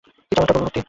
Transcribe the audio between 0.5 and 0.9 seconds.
ভক্তি!